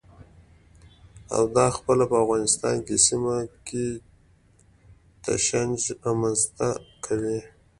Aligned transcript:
او 1.35 1.43
دا 1.55 1.65
پخپله 1.71 2.03
په 2.11 2.15
افغانستان 2.23 2.75
او 2.89 2.95
سیمه 3.07 3.37
کې 3.67 3.85
تشنج 5.23 5.79
رامنځته 6.05 6.69
کوي. 7.05 7.39